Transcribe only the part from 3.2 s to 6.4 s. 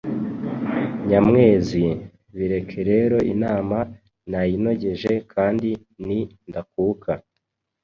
inama nayinogeje kandi ni